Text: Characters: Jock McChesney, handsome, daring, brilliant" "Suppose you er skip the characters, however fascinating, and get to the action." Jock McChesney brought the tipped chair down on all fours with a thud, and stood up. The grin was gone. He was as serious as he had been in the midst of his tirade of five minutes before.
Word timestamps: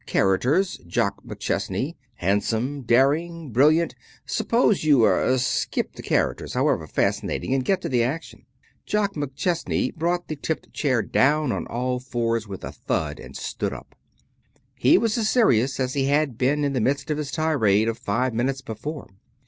Characters: 0.07 0.79
Jock 0.87 1.23
McChesney, 1.23 1.93
handsome, 2.15 2.81
daring, 2.81 3.51
brilliant" 3.51 3.93
"Suppose 4.39 4.83
you 4.83 5.03
er 5.03 5.37
skip 5.37 5.93
the 5.93 6.01
characters, 6.01 6.55
however 6.55 6.87
fascinating, 6.87 7.53
and 7.53 7.63
get 7.63 7.81
to 7.83 7.87
the 7.87 8.01
action." 8.01 8.47
Jock 8.87 9.13
McChesney 9.13 9.93
brought 9.93 10.27
the 10.27 10.35
tipped 10.35 10.73
chair 10.73 11.03
down 11.03 11.51
on 11.51 11.67
all 11.67 11.99
fours 11.99 12.47
with 12.47 12.63
a 12.63 12.71
thud, 12.71 13.19
and 13.19 13.37
stood 13.37 13.73
up. 13.73 13.93
The 13.93 13.93
grin 13.93 14.21
was 14.23 14.55
gone. 14.55 14.67
He 14.91 14.97
was 14.97 15.17
as 15.19 15.29
serious 15.29 15.79
as 15.79 15.93
he 15.93 16.05
had 16.05 16.35
been 16.35 16.63
in 16.65 16.73
the 16.73 16.81
midst 16.81 17.11
of 17.11 17.19
his 17.19 17.29
tirade 17.29 17.87
of 17.87 17.99
five 17.99 18.33
minutes 18.33 18.61
before. 18.61 19.07